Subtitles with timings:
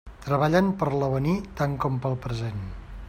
[0.21, 2.67] Treballen per l'avenir tant com pel present.